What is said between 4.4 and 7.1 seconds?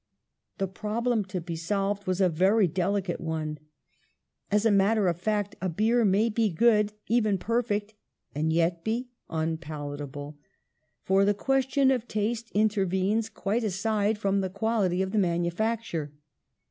As a matter of fact, a beer may be good,